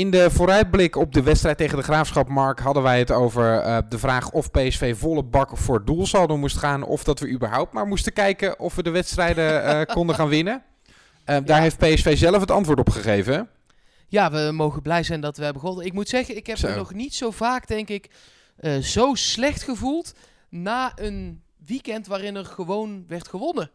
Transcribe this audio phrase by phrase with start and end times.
[0.00, 3.78] In de vooruitblik op de wedstrijd tegen de Graafschap, Mark, hadden wij het over eh,
[3.88, 6.82] de vraag of PSV volle bak voor het doelsaldo moest gaan.
[6.82, 10.62] Of dat we überhaupt maar moesten kijken of we de wedstrijden eh, konden gaan winnen.
[11.24, 13.48] Eh, daar heeft PSV zelf het antwoord op gegeven.
[14.08, 15.86] Ja, we mogen blij zijn dat we hebben gewonnen.
[15.86, 16.68] Ik moet zeggen, ik heb Zo.
[16.68, 18.10] me nog niet zo vaak, denk ik,
[18.80, 20.14] zo slecht gevoeld
[20.48, 23.70] na een weekend waarin er gewoon werd gewonnen.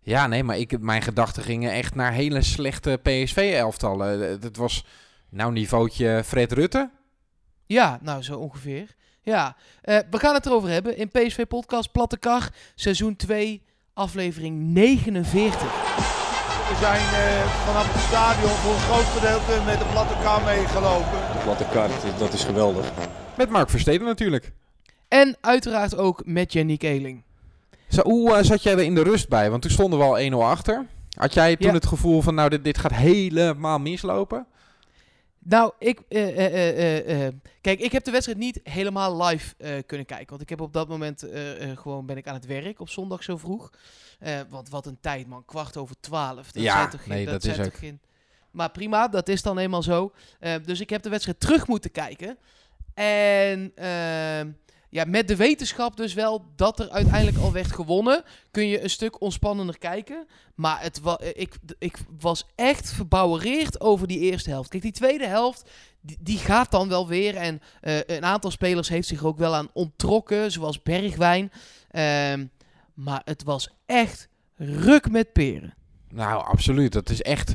[0.00, 4.20] Ja, nee, maar ik, mijn gedachten gingen echt naar hele slechte PSV-elftallen.
[4.40, 4.84] Het was
[5.30, 6.90] nou niveautje Fred Rutte.
[7.66, 8.94] Ja, nou zo ongeveer.
[9.22, 13.62] Ja, Eh, we gaan het erover hebben in PSV Podcast Platte Kar, seizoen 2,
[13.94, 15.60] aflevering 49.
[16.68, 21.10] We zijn eh, vanaf het stadion voor een groot gedeelte met de platte kar meegelopen.
[21.32, 22.90] De platte kaart, dat is geweldig.
[23.36, 24.52] Met Mark Versteden natuurlijk.
[25.08, 27.22] En uiteraard ook met Yannick Eeling.
[27.88, 29.50] Zo, hoe eh, zat jij er in de rust bij?
[29.50, 30.86] Want toen stonden we al 1-0 achter.
[31.18, 31.74] Had jij toen Ja.
[31.74, 34.46] het gevoel van, nou, dit, dit gaat helemaal mislopen?
[35.50, 39.54] Nou, ik, eh, eh, eh, kijk, ik heb de wedstrijd niet helemaal live
[39.86, 40.28] kunnen kijken.
[40.28, 41.24] Want ik heb op dat moment
[41.74, 43.70] gewoon ben ik aan het werk op zondag zo vroeg.
[44.48, 45.44] Want wat een tijd, man.
[45.44, 46.52] Kwart over twaalf.
[46.52, 48.00] Dat Ja, zijn toch geen, nee, dat is toch ook- geen...
[48.50, 50.12] Maar prima, dat is dan eenmaal zo.
[50.64, 52.38] Dus ik heb de wedstrijd terug moeten kijken.
[52.94, 54.50] En ehm,
[54.90, 58.90] ja, met de wetenschap dus wel dat er uiteindelijk al werd gewonnen, kun je een
[58.90, 60.26] stuk ontspannender kijken.
[60.54, 61.00] Maar het
[61.34, 64.68] ik, ik was echt verbouwereerd over die eerste helft.
[64.68, 67.36] Kijk, die tweede helft, die, gaat dan wel weer.
[67.36, 71.52] En eh, een aantal spelers heeft zich ook wel aan onttrokken, zoals Bergwijn.
[71.90, 72.46] Ehm,
[72.94, 75.74] maar het was echt ruk met peren.
[76.08, 76.92] Nou, absoluut.
[76.92, 77.54] Dat is echt...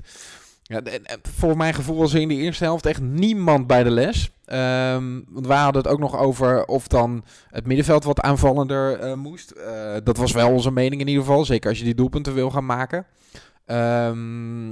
[0.68, 0.82] Ja,
[1.22, 4.32] voor mijn gevoel was er in de eerste helft echt niemand bij de les.
[4.46, 9.52] Ehm, want hadden het ook nog over of dan het middenveld wat aanvallender eh, moest.
[9.52, 11.46] Eh, dat was wel onze mening in ieder geval.
[11.46, 13.06] Zeker als je die doelpunten wil gaan maken.
[13.66, 14.72] Ehm,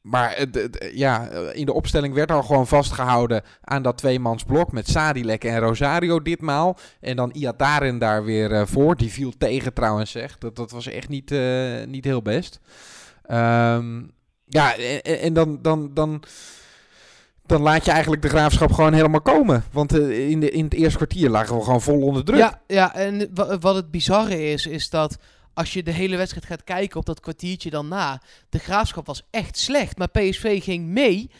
[0.00, 5.44] maar het- ja, in de opstelling werd al gewoon vastgehouden aan dat tweemansblok met Sadilek
[5.44, 6.76] en Rosario ditmaal.
[7.00, 8.96] En dan Iataren daar weer eh, voor.
[8.96, 10.38] Die viel tegen trouwens zeg.
[10.38, 12.60] Dat, dat was echt niet, eh, niet heel best.
[13.22, 14.02] Ehm,
[14.48, 16.22] ja, en, dan, dan, dan,
[17.46, 19.64] dan laat je eigenlijk de graafschap gewoon helemaal komen.
[19.72, 22.38] Want eh, in, de, in het eerste kwartier lagen we gewoon vol onder druk.
[22.38, 25.16] Ja, ja en wa- wat het bizarre is, is dat
[25.54, 29.22] als je de hele wedstrijd gaat kijken op dat kwartiertje dan na, de graafschap was
[29.30, 29.98] echt slecht.
[29.98, 31.30] Maar PSV ging mee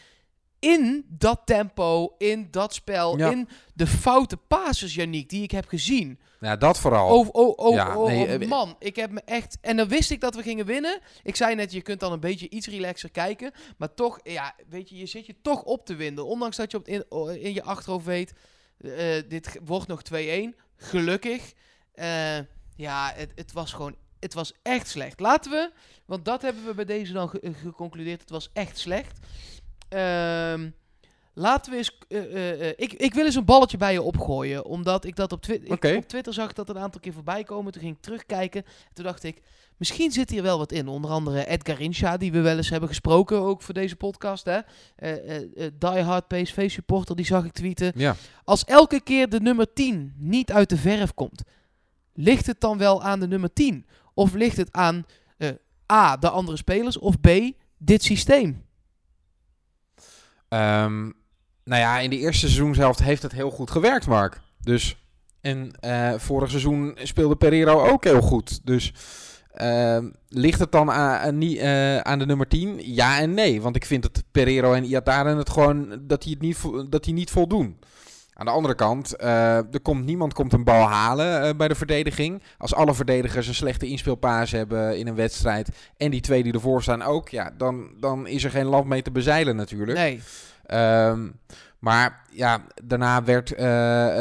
[0.59, 3.31] in dat tempo, in dat spel, Ja.
[3.31, 6.19] in de foute passes, Yannick, die ik heb gezien.
[6.39, 7.19] Ja, dat vooral.
[7.19, 9.57] Oh, oh, oh, Ja, oh, nee, oh, eh, man, ik heb me echt...
[9.61, 10.99] En dan wist ik dat we gingen winnen.
[11.23, 13.51] Ik zei net, je kunt dan een beetje iets relaxer kijken.
[13.77, 16.25] Maar toch, ja, weet je, je zit je toch op te winden.
[16.25, 17.05] Ondanks dat je op in,
[17.41, 18.33] in je achterhoofd weet,
[18.77, 18.89] eh,
[19.27, 20.15] dit wordt nog 2-1.
[20.77, 21.53] Gelukkig.
[21.93, 22.37] Eh,
[22.75, 23.95] ja, het, het was gewoon...
[24.19, 25.19] Het was echt slecht.
[25.19, 25.71] Laten we,
[26.05, 28.21] want dat hebben we bij deze dan ge- geconcludeerd.
[28.21, 29.19] Het was echt slecht.
[29.89, 30.69] Ehm,
[31.37, 31.97] laten we eens.
[32.07, 34.65] eh, eh, eh, ik, ik wil eens een balletje bij je opgooien.
[34.65, 35.95] Omdat ik dat op, Twi- ik Oké.
[35.95, 37.71] op Twitter zag dat een aantal keer voorbij komen.
[37.71, 38.63] Toen ging ik terugkijken.
[38.93, 39.41] Toen dacht ik.
[39.77, 40.87] Misschien zit hier wel wat in.
[40.87, 43.37] Onder andere Edgar Insha, die we wel eens hebben gesproken.
[43.39, 44.45] Ook voor deze podcast.
[44.45, 44.59] Hè?
[44.95, 47.91] Eh, Die Hard PSV supporter, die zag ik tweeten.
[47.95, 48.15] Ja.
[48.43, 51.43] Als elke keer de nummer 10 niet uit de verf komt,
[52.13, 53.85] ligt het dan wel aan de nummer 10?
[54.13, 55.05] Of ligt het aan
[55.91, 57.29] A, de andere spelers, of B,
[57.77, 58.65] dit systeem?
[60.49, 61.11] Ehm,
[61.67, 64.41] nou ja, in de eerste seizoenshelft heeft het heel goed gewerkt, Mark.
[64.61, 64.97] Dus,
[65.41, 68.59] en eh, vorig seizoen speelde Pereiro ook heel goed.
[68.63, 68.93] Dus
[69.53, 72.93] ehm, ligt het dan aan, aan, eh, de nummer 10?
[72.93, 73.61] Ja en nee.
[73.61, 76.57] Want ik vind dat Pereiro en Iataren het gewoon, dat die, het niet,
[76.89, 77.79] dat die niet voldoen.
[78.33, 82.43] Aan de andere kant, eh, er komt, niemand komt een bal halen bij de verdediging.
[82.57, 85.69] Als alle verdedigers een slechte inspeelpaas hebben in een wedstrijd...
[85.97, 87.29] en die twee die ervoor staan ook...
[87.29, 89.97] Ja, dan, dan is er geen land mee te bezeilen natuurlijk.
[89.97, 90.21] Nee.
[90.67, 91.29] Ehm,
[91.79, 93.65] maar ja, daarna werd eh,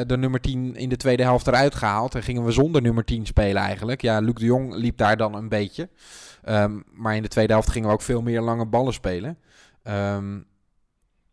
[0.06, 2.14] de nummer 10 in de tweede helft eruit gehaald.
[2.14, 4.02] En gingen we zonder nummer 10 spelen eigenlijk.
[4.02, 5.88] Ja, Luc de Jong liep daar dan een beetje.
[6.44, 9.38] Ehm, maar in de tweede helft gingen we ook veel meer lange ballen spelen.
[9.82, 10.38] Ehm,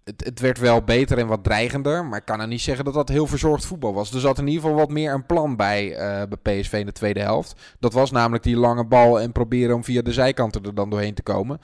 [0.03, 2.05] het, het werd wel beter en wat dreigender.
[2.05, 4.13] Maar ik kan er niet zeggen dat dat heel verzorgd voetbal was.
[4.13, 6.91] Er zat in ieder geval wat meer een plan bij, eh, bij PSV in de
[6.91, 7.75] tweede helft.
[7.79, 11.13] Dat was namelijk die lange bal en proberen om via de zijkanten er dan doorheen
[11.13, 11.59] te komen.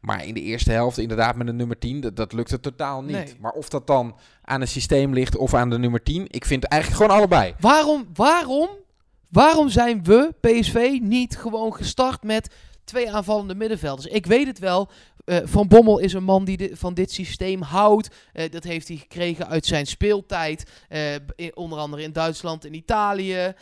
[0.00, 3.16] Maar in de eerste helft, inderdaad met de nummer 10, dat, dat lukte totaal niet.
[3.16, 3.36] Nee.
[3.40, 6.64] Maar of dat dan aan het systeem ligt of aan de nummer 10, ik vind
[6.64, 7.54] eigenlijk gewoon allebei.
[7.60, 8.68] Waarom, waarom,
[9.30, 12.54] waarom zijn we, PSV, niet gewoon gestart met
[12.84, 14.06] twee aanvallende middenvelders?
[14.06, 14.88] Ik weet het wel.
[15.24, 18.08] Eh, van Bommel is een man die di- van dit systeem houdt.
[18.32, 20.70] Eh, dat heeft hij gekregen uit zijn speeltijd.
[20.88, 23.52] eh, in- onder andere in Duitsland en Italië.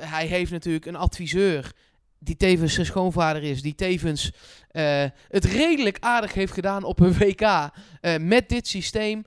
[0.00, 1.72] Hij heeft natuurlijk een adviseur
[2.18, 4.30] die tevens zijn schoonvader is, die tevens
[5.28, 7.70] het redelijk aardig heeft gedaan op een WK
[8.20, 9.24] met dit systeem.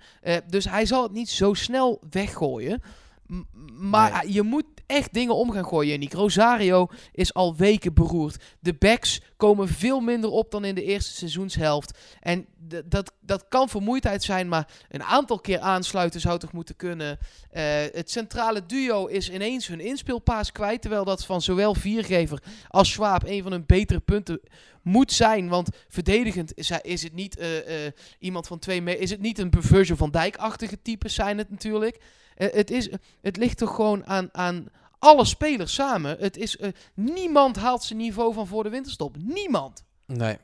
[0.49, 2.81] Dus hij zal het niet zo snel weggooien.
[3.27, 3.41] M-
[3.89, 5.99] maar je moet echt dingen om gaan gooien.
[5.99, 8.43] Nick Rosario is al weken beroerd.
[8.59, 11.97] De backs komen veel minder op dan in de eerste seizoenshelft.
[12.19, 12.45] En
[12.85, 17.17] dat, dat kan vermoeidheid zijn, maar een aantal keer aansluiten zou toch moeten kunnen.
[17.49, 20.81] Eh, het centrale duo is ineens hun inspeelpaas kwijt.
[20.81, 24.41] Terwijl dat van zowel Viergever als Schwab een van hun betere punten
[24.83, 25.47] moet zijn.
[25.47, 29.01] Want verdedigend is, is het niet eh, eh, iemand van twee meter.
[29.01, 32.01] Is het niet een Virgil van Dijk-achtige types zijn het natuurlijk.
[32.35, 32.89] Eh, het, is,
[33.21, 34.67] het ligt toch gewoon aan, aan
[34.99, 36.17] alle spelers samen.
[36.19, 36.57] Het is,
[36.93, 39.15] niemand haalt zijn niveau van voor de winterstop.
[39.17, 39.83] Niemand.
[40.05, 40.37] Nee.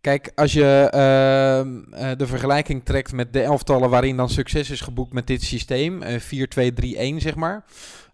[0.00, 4.80] Kijk, als je ehm, eh, de vergelijking trekt met de elftallen waarin dan succes is
[4.80, 7.64] geboekt met dit systeem, eh 4-2-3-1 zeg maar,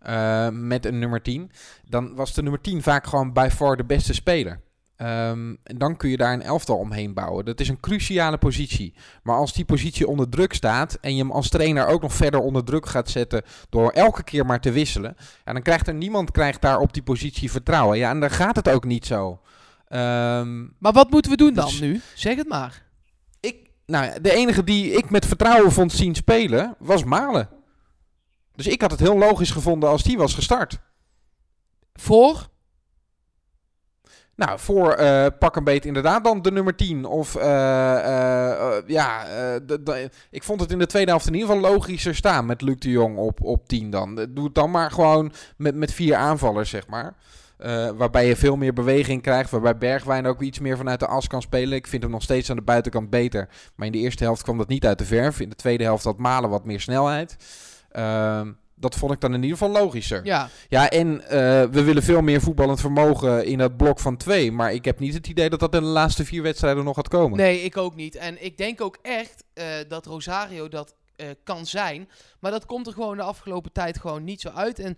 [0.00, 1.50] eh, met een nummer 10,
[1.88, 4.61] dan was de nummer 10 vaak gewoon by far de beste speler.
[4.97, 7.45] Ehm, en dan kun je daar een elftal omheen bouwen.
[7.45, 8.95] Dat is een cruciale positie.
[9.23, 12.41] Maar als die positie onder druk staat en je hem als trainer ook nog verder
[12.41, 16.31] onder druk gaat zetten door elke keer maar te wisselen, ja, dan krijgt er niemand
[16.31, 17.99] krijgt daar op die positie vertrouwen.
[17.99, 19.41] Ja, en dan gaat het ook niet zo.
[19.89, 22.01] Ehm, Maar wat moeten we doen dan Dus- nu?
[22.15, 22.83] Zeg het maar.
[23.41, 23.57] ik,
[23.87, 27.49] nou, de enige die ik met vertrouwen vond zien spelen was Malen.
[28.55, 30.79] Dus ik had het heel logisch gevonden als die was gestart.
[31.95, 32.49] Voor?
[34.37, 37.05] Nou, voor eh, pak een beet inderdaad dan de nummer 10.
[37.05, 39.27] Of eh, eh, ja,
[40.31, 42.91] ik vond het in de tweede helft in ieder geval logischer staan met Luc de
[42.91, 44.15] Jong op, op 10 dan.
[44.31, 47.15] Doe het dan maar gewoon met, met vier aanvallers, zeg maar.
[47.97, 49.50] Waarbij je veel meer beweging krijgt.
[49.50, 51.79] Waarbij Bergwijn ook iets meer vanuit de as kan spelen.
[51.79, 53.49] Ik vind hem nog steeds aan de buitenkant beter.
[53.75, 55.41] Maar in de eerste helft kwam dat niet uit de verf.
[55.41, 57.37] In de tweede helft had Malen wat meer snelheid.
[57.91, 60.25] Ehm, dat vond ik dan in ieder geval logischer.
[60.25, 60.49] Ja.
[60.69, 61.38] Ja, en eh,
[61.70, 64.52] we willen veel meer voetballend vermogen in dat blok van twee.
[64.52, 67.08] Maar ik heb niet het idee dat dat in de laatste vier wedstrijden nog gaat
[67.08, 67.38] komen.
[67.38, 68.14] Nee, ik ook niet.
[68.14, 72.08] En ik denk ook echt eh, dat Rosario dat eh, kan zijn.
[72.40, 74.78] Maar dat komt er gewoon de afgelopen tijd gewoon niet zo uit.
[74.78, 74.96] En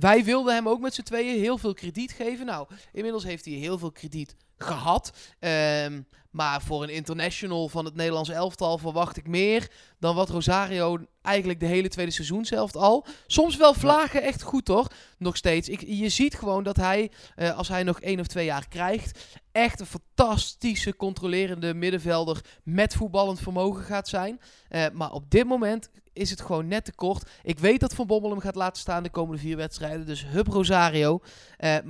[0.00, 2.46] wij wilden hem ook met z'n tweeën heel veel krediet geven.
[2.46, 5.12] Nou, inmiddels heeft hij heel veel krediet gehad.
[5.38, 10.98] Ehm, maar voor een international van het Nederlandse elftal verwacht ik meer dan wat Rosario
[11.22, 13.06] eigenlijk de hele tweede seizoenshelft al.
[13.26, 14.86] Soms wel vlagen echt goed hoor,
[15.18, 15.68] nog steeds.
[15.68, 19.38] Ik, je ziet gewoon dat hij, eh, als hij nog één of twee jaar krijgt,
[19.52, 24.40] echt een fantastische controlerende middenvelder met voetballend vermogen gaat zijn.
[24.68, 25.90] Eh, maar op dit moment
[26.20, 27.30] is het gewoon net te kort.
[27.42, 30.06] Ik weet dat Van Bommel hem gaat laten staan de komende vier wedstrijden.
[30.06, 31.20] Dus hup Rosario.
[31.56, 31.80] Eh,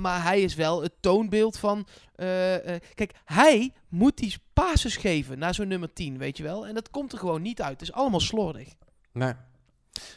[0.00, 1.86] maar hij is wel het toonbeeld van...
[2.14, 6.66] eh, eh, kijk, hij moet die passes geven naar zo'n nummer 10, weet je wel.
[6.66, 7.72] En dat komt er gewoon niet uit.
[7.72, 8.68] Het is allemaal slordig.
[9.12, 9.32] Nee.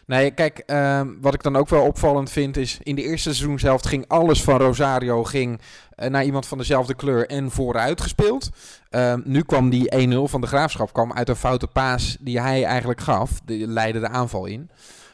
[0.06, 2.80] Nee, kijk, ehm, wat ik dan ook wel opvallend vind is...
[2.84, 5.62] in de eerste seizoenshelft ging alles van Rosario ging,
[5.96, 8.50] eh, naar iemand van dezelfde kleur en vooruit gespeeld.
[8.90, 12.64] Ehm, nu kwam die 1-0 van de Graafschap kwam uit een foute paas die hij
[12.64, 13.32] eigenlijk gaf.
[13.46, 14.70] Die leidde de aanval in.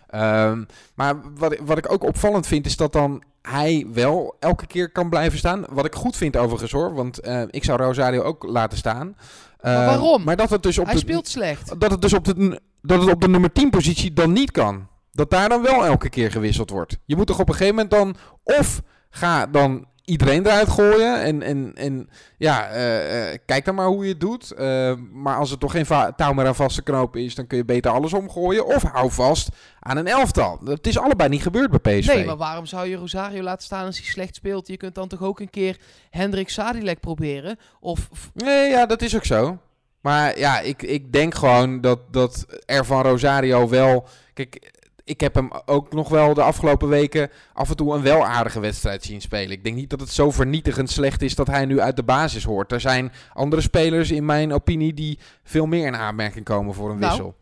[0.08, 0.64] Ehm,
[0.94, 5.10] maar wat, wat ik ook opvallend vind is dat dan hij wel elke keer kan
[5.10, 5.66] blijven staan.
[5.70, 9.16] Wat ik goed vind overigens hoor, want eh, ik zou Rosario ook laten staan.
[9.62, 10.24] Maar waarom?
[10.24, 11.80] Maar dat het dus op hij de, speelt slecht.
[11.80, 14.88] dat het dus op de, dat het op de nummer 10 positie dan niet kan.
[15.12, 16.98] Dat daar dan wel elke keer gewisseld wordt.
[17.06, 21.42] Je moet toch op een gegeven moment dan of ga dan iedereen eruit gooien en,
[21.42, 24.52] en, en ja, eh, eh, kijk dan maar hoe je het doet.
[24.52, 27.58] Eh, maar als er toch geen touw meer aan vast te knopen is, dan kun
[27.58, 28.66] je beter alles omgooien.
[28.66, 29.50] Of hou vast
[29.80, 30.60] aan een elftal.
[30.64, 32.14] Dat is allebei niet gebeurd bij PSV.
[32.14, 34.68] Nee, maar waarom zou je Rosario laten staan als hij slecht speelt?
[34.68, 35.78] Je kunt dan toch ook een keer
[36.10, 37.58] Hendrik Sadilek proberen?
[37.80, 39.58] Of Nee, ja, dat is ook zo.
[40.02, 44.08] Maar ja, ik, ik denk gewoon dat, dat er van Rosario wel...
[44.34, 48.26] Kijk, ik heb hem ook nog wel de afgelopen weken af en toe een wel
[48.26, 49.52] aardige wedstrijd zien spelen.
[49.52, 52.44] Ik denk niet dat het zo vernietigend slecht is dat hij nu uit de basis
[52.44, 52.72] hoort.
[52.72, 57.00] Er zijn andere spelers in mijn opinie die veel meer in aanmerking komen voor een
[57.00, 57.12] Nou?
[57.12, 57.36] wissel.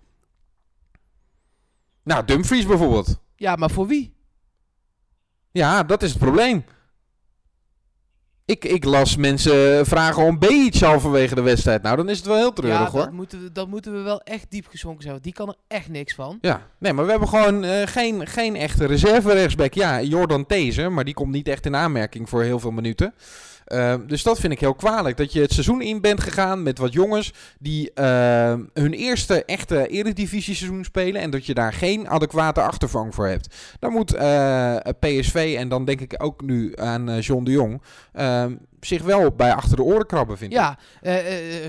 [2.04, 3.20] Nou, Dumfries bijvoorbeeld.
[3.36, 4.14] ja, maar voor wie?
[5.52, 6.66] Ja, dat is het probleem.
[8.48, 11.82] Ik, ik las mensen vragen om Beach halverwege de wedstrijd.
[11.82, 13.02] Nou, dan is het wel heel treurig ja, hoor.
[13.02, 15.14] dat moeten, we, dat moeten we wel echt diep gezonken zijn.
[15.14, 16.38] want Die kan er echt niks van.
[16.42, 19.74] Ja, nee, maar we hebben gewoon eh, geen, geen echte reserve rechtsback.
[19.74, 23.14] Ja, Jordan These, maar die komt niet echt in aanmerking voor heel veel minuten.
[23.68, 25.18] Eh, dus dat vind ik heel kwalijk.
[25.18, 29.88] Dat je het seizoen in bent gegaan met wat jongens die eh, hun eerste echte
[29.88, 31.22] eredivisie seizoen spelen.
[31.22, 33.56] En dat je daar geen adequate achtervang voor hebt.
[33.80, 37.82] Dan moet eh, PSV en dan denk ik ook nu aan eh, John de Jong
[38.12, 38.46] eh,
[38.80, 40.58] zich wel bij achter de oren krabben, vind ik.
[40.58, 41.16] Ja, eh,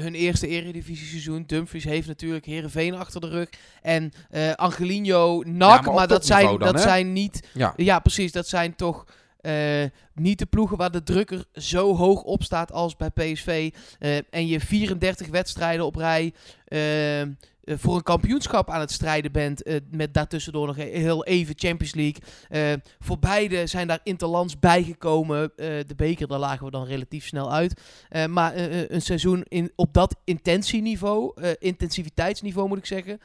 [0.01, 1.45] hun eerste eredivisie seizoen.
[1.47, 3.49] Dumfries heeft natuurlijk Herenveen achter de rug.
[3.83, 4.13] En
[4.57, 6.81] Angelino, NAC, maar dat, zijn, dan, dat hè?
[6.81, 7.49] zijn niet...
[7.53, 7.73] Ja.
[7.77, 8.33] Ja, precies.
[8.33, 9.05] Dat zijn toch...
[9.49, 13.73] eh, niet de ploegen waar de drukker zo hoog op staat als bij PSV.
[13.99, 16.33] Eh, en je 34 wedstrijden op rij
[16.65, 17.23] eh,
[17.65, 19.63] voor een kampioenschap aan het strijden bent.
[19.91, 22.81] met daartussendoor nog heel even Champions League.
[22.99, 25.53] Voor beide zijn daar interlands bijgekomen.
[25.57, 27.81] De beker, daar lagen we dan relatief snel uit.
[28.29, 28.57] Maar
[28.89, 33.21] een seizoen in, op dat intentieniveau, eh, intensiviteitsniveau moet ik zeggen.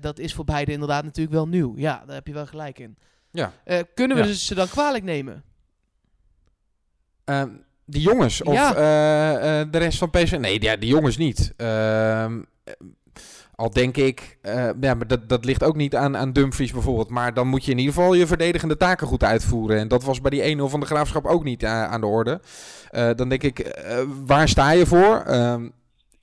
[0.00, 1.72] dat is voor beide inderdaad natuurlijk wel nieuw.
[1.76, 2.96] Ja, daar heb je wel gelijk in.
[3.30, 3.52] Ja.
[3.94, 4.32] Kunnen we Ja.
[4.32, 5.44] ze dan kwalijk nemen?
[7.24, 7.48] Ehm,
[7.86, 8.74] die jongens of Ja.
[8.74, 10.36] eh, eh, de rest van PSV?
[10.40, 11.52] Nee, ja, die jongens niet.
[11.56, 12.72] Ehm, eh,
[13.54, 17.10] al denk ik, eh, ja, maar dat, dat ligt ook niet aan, aan Dumfries bijvoorbeeld.
[17.10, 19.78] Maar dan moet je in ieder geval je verdedigende taken goed uitvoeren.
[19.78, 22.40] En dat was bij die 1-0 van de Graafschap ook niet aan de orde.
[23.16, 23.84] Dan denk ik,
[24.26, 25.24] waar sta je voor?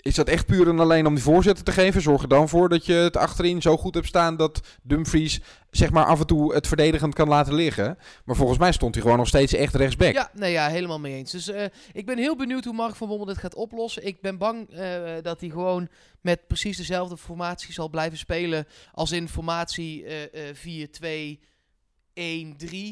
[0.01, 2.01] Is dat echt puur en alleen om die voorzetten te geven?
[2.01, 5.41] Zorg er dan voor dat je het achterin zo goed hebt staan dat Dumfries
[5.71, 7.97] zeg maar af en toe het verdedigend kan laten liggen.
[8.25, 10.13] Maar volgens mij stond hij gewoon nog steeds echt rechtsback.
[10.13, 11.31] Ja, nee, ja, helemaal mee eens.
[11.31, 14.05] Dus eh, ik ben heel benieuwd hoe Mark van Bommel dit gaat oplossen.
[14.05, 15.89] Ik ben bang eh, dat hij gewoon
[16.21, 21.37] met precies dezelfde formatie zal blijven spelen als in formatie eh, eh,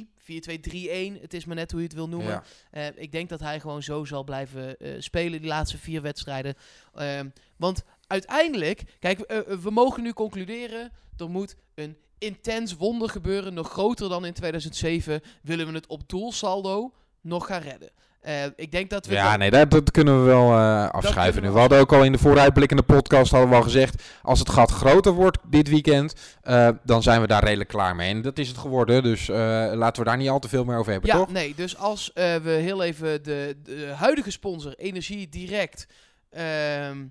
[0.08, 0.17] 4-2-1-3.
[0.32, 1.22] 4-2-3-1.
[1.22, 2.32] Het is maar net hoe je het wil noemen.
[2.32, 2.44] Ja.
[2.72, 6.56] Eh, ik denk dat hij gewoon zo zal blijven eh, spelen die laatste vier wedstrijden.
[6.94, 13.54] Ehm, want uiteindelijk, kijk, eh, we mogen nu concluderen, er moet een intens wonder gebeuren,
[13.54, 17.92] nog groter dan in 2007, willen we het op doelsaldo nog gaan redden.
[18.28, 20.54] Eh, ik denk dat we Ja, dan- nee, dat, dat kunnen we wel
[20.92, 21.48] afschuiven kunnen nu.
[21.48, 24.04] we We hadden ook al in de vooruitblikkende podcast hadden we al gezegd...
[24.22, 28.10] als het gat groter wordt dit weekend, eh, dan zijn we daar redelijk klaar mee.
[28.10, 30.92] En dat is het geworden, dus laten we daar niet al te veel meer over
[30.92, 31.32] hebben, Ja, toch?
[31.32, 35.88] nee, dus als we heel even de, de huidige sponsor Energie Direct
[36.30, 37.06] ehm,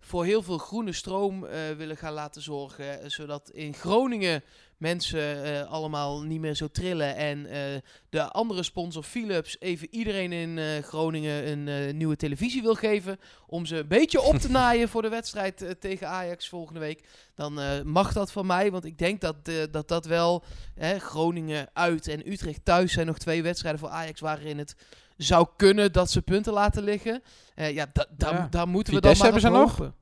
[0.00, 1.46] voor heel veel groene stroom
[1.76, 4.42] willen gaan laten zorgen, zodat in Groningen
[4.80, 7.60] mensen eh, allemaal niet meer zo trillen en eh,
[8.08, 13.66] de andere sponsor Philips even iedereen in eh, Groningen een nieuwe televisie wil geven om
[13.66, 18.12] ze een beetje op te naaien voor de wedstrijd tegen Ajax volgende week, dan mag
[18.12, 19.36] dat van mij, want ik denk dat
[19.70, 20.44] dat, dat wel
[20.74, 24.76] Hè, Groningen uit en Utrecht thuis zijn nog twee wedstrijden voor Ajax waarin het
[25.16, 27.22] zou kunnen dat ze punten laten liggen.
[27.54, 28.46] Ja, da, da, Ja.
[28.50, 29.92] daar moeten we dan maar hebben ze nog?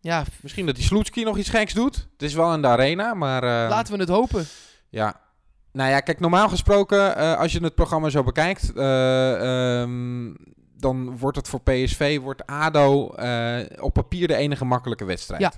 [0.00, 1.96] Ja, Misschien dat die Sloetski nog iets geks doet.
[2.12, 3.42] Het is wel in de arena, maar...
[3.42, 4.46] eh, laten we het hopen.
[4.88, 5.20] Ja.
[5.72, 10.34] Nou ja, kijk, normaal gesproken, eh, als je het programma zo bekijkt, eh, ehm,
[10.76, 13.14] dan wordt het voor PSV, wordt ADO
[13.80, 15.40] op papier de enige makkelijke wedstrijd.
[15.40, 15.52] Ja.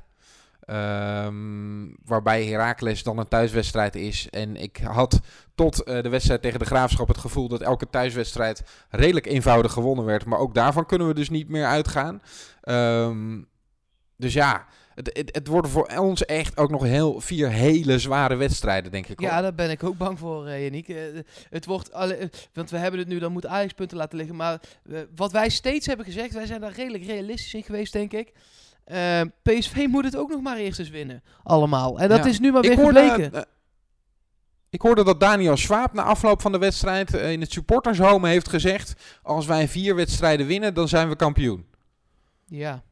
[0.63, 4.29] Ehm, waarbij Heracles dan een thuiswedstrijd is.
[4.31, 5.21] En ik had
[5.55, 10.25] tot de wedstrijd tegen de Graafschap het gevoel dat elke thuiswedstrijd redelijk eenvoudig gewonnen werd.
[10.25, 12.23] Maar ook daarvan kunnen we dus niet meer uitgaan.
[12.61, 13.41] Ehm,
[14.17, 18.35] dus ja, het, het, het worden voor ons echt ook nog heel vier hele zware
[18.35, 19.19] wedstrijden, denk ik.
[19.19, 19.29] hoor.
[19.29, 20.89] Ja, daar ben ik ook bang voor, uh, Yannick.
[20.89, 20.97] Uh,
[21.51, 24.37] het wordt alle, uh, want we hebben het nu, dan moet Ajax punten laten liggen.
[24.37, 28.13] Maar uh, wat wij steeds hebben gezegd, wij zijn daar redelijk realistisch in geweest, denk
[28.13, 28.33] ik.
[29.43, 31.23] PSV moet het ook nog maar eerst eens winnen.
[31.43, 31.99] Allemaal.
[31.99, 32.31] En dat Ja.
[32.31, 33.47] is nu maar weer ik hoorde, gebleken.
[34.71, 38.95] ik hoorde dat Daniel Schwab na afloop van de wedstrijd in het supportershome heeft gezegd...
[39.23, 41.67] als wij vier wedstrijden winnen, dan zijn we kampioen.
[42.47, 42.83] Ja.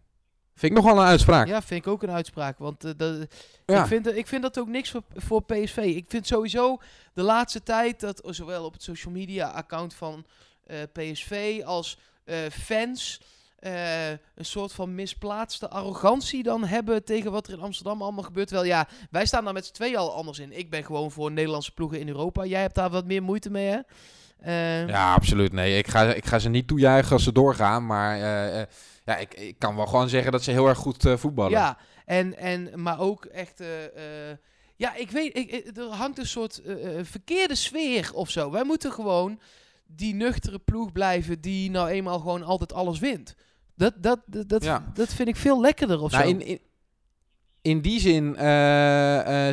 [0.61, 1.47] Vind ik nogal een uitspraak.
[1.47, 2.59] Ja, vind ik ook een uitspraak.
[2.59, 3.26] Want uh, dat,
[3.67, 3.81] ja.
[3.81, 5.76] ik, vind, ik vind dat ook niks voor, voor PSV.
[5.76, 6.79] Ik vind sowieso
[7.12, 10.25] de laatste tijd dat zowel op het social media account van
[10.67, 13.21] uh, PSV als uh, fans...
[13.61, 18.50] Een soort van misplaatste arrogantie dan hebben tegen wat er in Amsterdam allemaal gebeurt.
[18.50, 20.59] Wel ja, wij staan daar met z'n tweeën al anders in.
[20.59, 22.45] Ik ben gewoon voor Nederlandse ploegen in Europa.
[22.45, 23.79] Jij hebt daar wat meer moeite mee, hè?
[24.47, 25.52] Uh, ja, absoluut.
[25.52, 27.87] Nee, ik ga, ik ga ze niet toejuichen als ze doorgaan.
[27.87, 28.62] Maar uh,
[29.04, 31.50] ja, ik, ik kan wel gewoon zeggen dat ze heel erg goed uh, voetballen.
[31.50, 33.62] Ja, en, en, maar ook echt...
[34.76, 36.62] ja, ik weet, ik, er hangt een soort
[37.02, 38.50] verkeerde sfeer of zo.
[38.50, 39.40] Wij moeten gewoon
[39.87, 43.35] die nuchtere ploeg blijven die nou eenmaal gewoon altijd alles wint.
[43.75, 44.90] Dat, dat, dat, dat, ja.
[44.94, 46.30] dat vind ik veel lekkerder of nou, zo.
[46.30, 46.61] In, in,
[47.62, 48.35] in die zin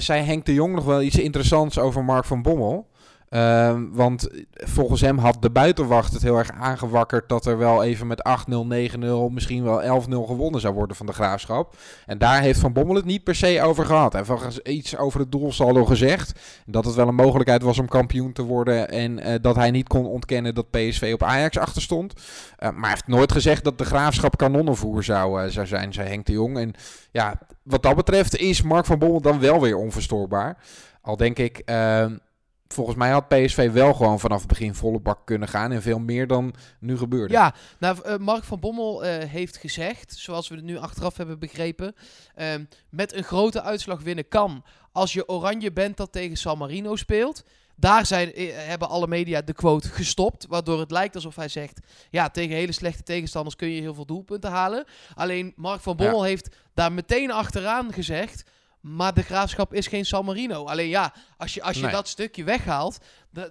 [0.01, 2.89] zei Henk de Jong nog wel iets interessants over Mark van Bommel.
[3.29, 8.07] Uh, want volgens hem had de buitenwacht het heel erg aangewakkerd dat er wel even
[8.07, 8.53] met 8-0,
[8.95, 11.75] 9-0, misschien wel 11-0 gewonnen zou worden van de graafschap.
[12.05, 14.13] En daar heeft Van Bommel het niet per se over gehad.
[14.13, 16.39] Hij heeft iets over het doelsaldo gezegd.
[16.65, 18.89] Dat het wel een mogelijkheid was om kampioen te worden.
[18.89, 22.13] En uh, dat hij niet kon ontkennen dat PSV op Ajax achter stond.
[22.15, 26.07] Uh, maar hij heeft nooit gezegd dat de graafschap kanonnenvoer zou, uh, zou zijn, zei
[26.07, 26.57] Henk de Jong.
[26.57, 26.73] En
[27.11, 30.57] ja, wat dat betreft is Mark van Bommel dan wel weer onverstoorbaar.
[31.01, 31.61] Al denk ik
[32.67, 35.71] volgens mij had PSV wel gewoon vanaf het begin volle bak kunnen gaan.
[35.71, 37.33] En veel meer dan nu gebeurde.
[37.33, 41.39] Ja, nou, uh, Mark van Bommel uh, heeft gezegd, zoals we het nu achteraf hebben
[41.39, 41.95] begrepen.
[42.35, 42.45] Uh,
[42.89, 47.43] met een grote uitslag winnen kan als je oranje bent dat tegen San Marino speelt.
[47.79, 50.45] Daar zijn, eh, hebben alle media de quote gestopt.
[50.47, 51.79] Waardoor het lijkt alsof hij zegt...
[52.09, 54.85] Ja, tegen hele slechte tegenstanders kun je heel veel doelpunten halen.
[55.15, 58.43] Alleen Mark van Bommel heeft daar meteen achteraan gezegd...
[58.95, 60.65] Maar de graafschap is geen San Marino.
[60.65, 61.91] Alleen ja, als je, als je Nee.
[61.91, 62.97] dat stukje weghaalt...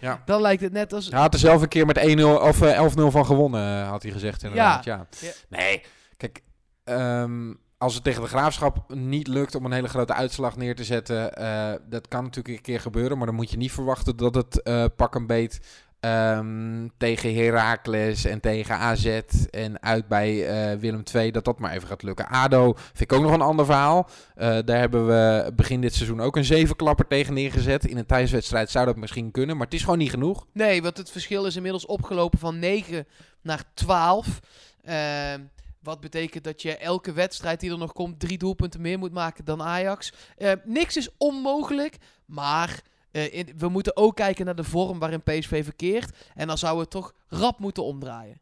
[0.00, 0.22] Ja.
[0.24, 1.08] dan lijkt het net als...
[1.10, 4.02] Hij had er zelf een keer met 1-0 of eh, 11-0 van gewonnen, eh, had
[4.02, 4.84] hij gezegd inderdaad.
[4.84, 5.06] Ja.
[5.20, 5.30] Ja.
[5.48, 5.82] Nee,
[6.16, 6.42] kijk,
[6.84, 10.84] ehm, als het tegen de Graafschap niet lukt om een hele grote uitslag neer te
[10.84, 14.34] zetten, eh, dat kan natuurlijk een keer gebeuren, maar dan moet je niet verwachten dat
[14.34, 15.60] het eh, pak een beet
[16.00, 21.72] ehm, tegen Heracles en tegen AZ en uit bij eh, Willem II, dat dat maar
[21.72, 22.28] even gaat lukken.
[22.28, 24.08] ADO vind ik ook nog een ander verhaal.
[24.34, 27.86] Eh, daar hebben we begin dit seizoen ook een zevenklapper tegen neergezet.
[27.86, 30.46] In een thuiswedstrijd zou dat misschien kunnen, maar het is gewoon niet genoeg.
[30.52, 33.06] Nee, want het verschil is inmiddels opgelopen van 9
[33.42, 34.40] naar 12.
[34.84, 35.40] Ehm,
[35.82, 39.44] wat betekent dat je elke wedstrijd die er nog komt drie doelpunten meer moet maken
[39.44, 40.12] dan Ajax.
[40.36, 45.22] Eh, niks is onmogelijk, maar eh, in- we moeten ook kijken naar de vorm waarin
[45.22, 46.16] PSV verkeert.
[46.34, 48.40] En dan zouden we het toch rap moeten omdraaien.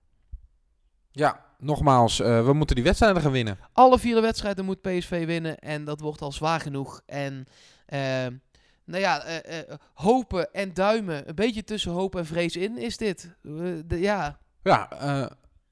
[1.11, 3.59] Ja, nogmaals, eh, we moeten die wedstrijden gaan winnen.
[3.73, 7.01] Alle vier de wedstrijden moet PSV winnen en dat wordt al zwaar genoeg.
[7.07, 7.47] En
[7.87, 8.35] ehm,
[8.85, 12.97] nou ja, eh, eh, hopen en duimen, een beetje tussen hoop en vrees in is
[12.97, 13.35] dit.
[13.43, 13.53] Eh,
[13.87, 15.27] de- ja, Ja, eh,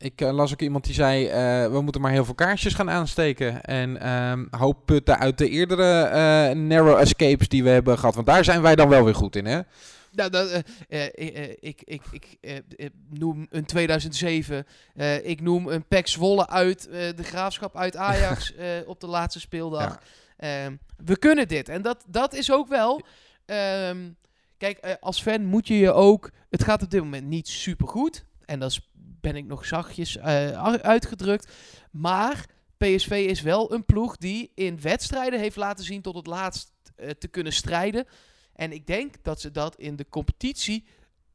[0.04, 2.90] ik eh, las ook iemand die zei, eh, we moeten maar heel veel kaarsjes gaan
[2.90, 3.62] aansteken.
[3.62, 8.14] En ehm hoop putten uit de eerdere eh, narrow escapes die we hebben gehad.
[8.14, 9.60] Want daar zijn wij dan wel weer goed in, hè?
[10.12, 10.62] Nou, dat,
[11.60, 12.38] ik, ik, ik
[13.10, 14.66] noem een 2007.
[14.94, 18.54] eh, ik noem een Pek Zwolle uit de graafschap uit Ajax
[18.86, 19.98] op de laatste speeldag.
[20.36, 21.68] Ehm, we kunnen dit.
[21.68, 23.00] En dat, dat is ook wel.
[23.46, 24.10] ehm,
[24.58, 26.30] kijk, als fan moet je je ook.
[26.50, 28.24] Het gaat op dit moment niet super goed.
[28.44, 28.80] En dat is,
[29.24, 31.52] ben ik nog zachtjes eh, uitgedrukt.
[31.90, 36.72] Maar PSV is wel een ploeg die in wedstrijden heeft laten zien tot het laatst
[36.96, 38.06] eh, te kunnen strijden.
[38.52, 40.84] En ik denk dat ze dat in de competitie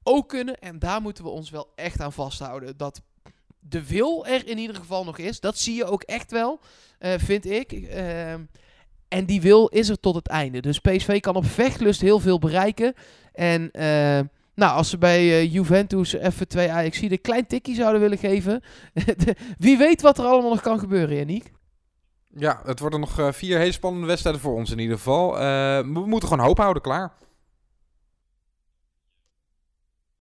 [0.04, 0.60] ook kunnen.
[0.60, 2.78] En daar moeten we ons wel echt aan vasthouden.
[2.78, 3.02] Dat
[3.60, 5.40] de wil er in ieder geval nog is.
[5.40, 6.60] Dat zie je ook echt wel,
[7.00, 7.72] eh, vind ik.
[7.72, 8.44] Ehm,
[9.08, 10.60] en die wil is er tot het einde.
[10.60, 12.94] Dus PSV kan op vechtlust heel veel bereiken.
[13.34, 13.72] En
[14.60, 18.62] nou, als ze bij eh, Juventus even twee Ajax een klein tikkie zouden willen geven.
[19.58, 21.52] wie weet wat er allemaal nog kan gebeuren, Yannick.
[22.36, 25.40] Ja, het worden nog eh, vier hele spannende wedstrijden voor ons in ieder geval.
[25.40, 25.42] Eh,
[25.80, 27.14] we moeten gewoon hoop houden, klaar.